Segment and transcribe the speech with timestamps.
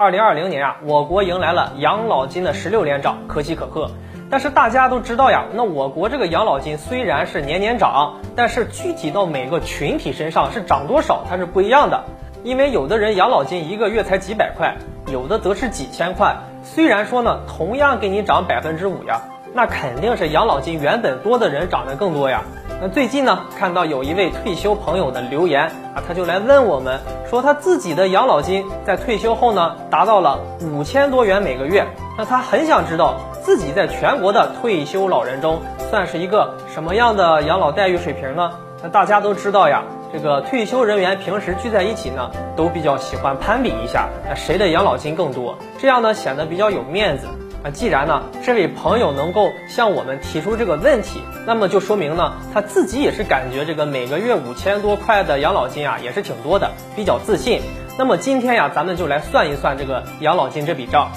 [0.00, 3.90] 二零二零年啊，我国迎来了养老金的十六连涨，可喜可贺。
[4.30, 12.04] 但是大家都知道呀，那我国这个养老金虽然是年年涨，但是具体到每个群体身上是涨多少，它是不一样的。
[12.42, 14.74] 因为有的人养老金一个月才几百块，
[15.12, 16.34] 有的则是几千块。
[16.62, 19.20] 虽然说呢，同样给你涨百分之五呀，
[19.52, 22.44] 那肯定是养老金原本多的人涨得更多呀。
[22.82, 26.98] 那最近呢，看到有一位退休朋友的留言啊，他就来问我们
[27.28, 31.86] 说，他自己的养老金在退休后呢，达到了五千多元每个月。
[32.16, 38.50] 那他很想知道自己在全国的退休老人中算是一个什么样的养老待遇水平呢？
[38.82, 47.26] 那大家都知道呀，这个退休人员平时聚在一起呢，都比较喜欢攀比一下，那谁的养老金更多，这样呢显得比较有面子。
[47.62, 57.60] 啊，既然呢这位朋友能够向我们提出这个问题，那么就说明呢他自己也是感觉这个每个月五千多块的养老金啊也是挺多的，比较自信。
[57.98, 61.10] 那么今天呀，咱们就来算一算这个养老金这笔账。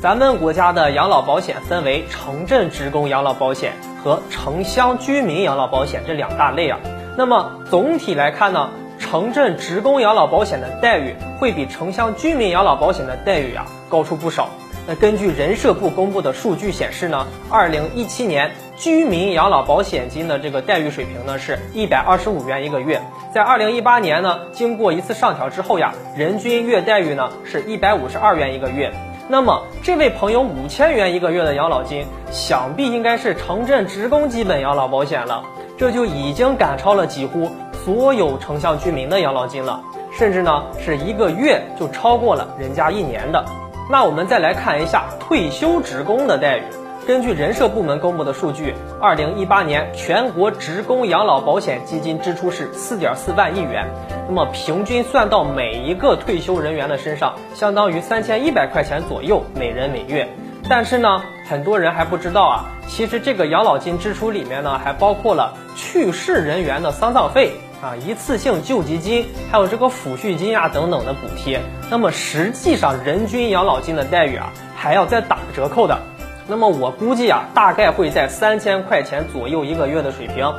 [0.00, 6.80] 咱们国家的养老保险分为城镇职工养老保险和城乡居民养老保险这两大类啊。
[7.18, 14.48] 那么总体来看呢，城镇职工养老保险的待遇会比城乡居民养老保险的待遇啊高出不少。
[14.86, 23.00] 那根据人社部公布的数据显示呢，二零一七年居民养老保险金的这个待遇水平呢是一百二十五元一个月，
[23.32, 28.92] 在二零一八年呢，经过一次上调之后呀，人均月待遇呢是一百五十二元一个月。
[29.28, 35.44] 那么这位朋友五千元一个月的养老金，想必应该是城镇职工基本养老保险了，
[35.78, 37.48] 这就已经赶超了几乎
[37.84, 39.80] 所有城乡居民的养老金了，
[40.12, 43.44] 甚至呢是一个月就超过了人家一年的。
[43.92, 46.62] 那我们再来看一下退休职工的待遇。
[47.06, 53.86] 根据人社部门公布的数据，二零一八年全国职工养老保险基金支出是四点四万亿元，
[54.26, 60.26] 那么平均算到每一个退休人员的身上，相当于三千一百块钱左右每人每月。
[60.74, 67.52] 但是呢，很多人还不知道啊，其实这个养老金支出里面呢，还包括了去世人员的丧葬费。
[67.82, 71.60] 啊，一次性救济金，还有这个抚恤金啊等等的补贴，
[71.90, 75.98] 那么实际上人均养老金的待遇啊还要再打折扣的，
[76.48, 80.50] 那么我估计啊大概会在三千块钱左右一个月的水平。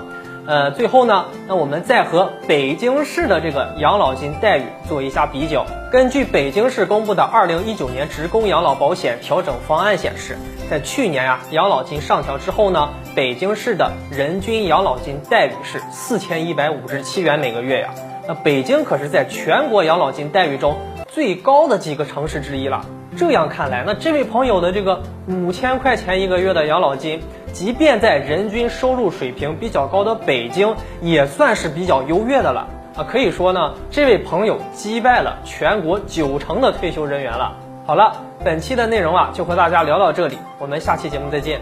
[0.45, 5.65] 呃，最后呢，那我们再和北京市的这个养老金待遇做一下比较。
[5.89, 10.35] 根据北京市公布的二零一九年职工养老保险调整方案显示，
[10.69, 17.93] 在去年啊养老金上调之后呢，北京市的人均养老金待遇是四千一百五十七元每个月呀。
[18.27, 20.77] 那北京可是在全国养老金待遇中
[21.07, 22.85] 最高的几个城市之一了。
[23.15, 33.03] 这样看来，那这位朋友的这个五千块钱一个月的养老金，即便在人均收入水平比较高的北京，也算是比较优越的了啊！
[33.03, 37.55] 可以说呢，这位朋友击败了全国九成的退休人员了。
[37.85, 41.59] 好了，本期的内容啊，就和大家聊到这里，我们下期节目再见。